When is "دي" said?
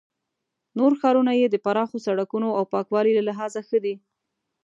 3.85-3.95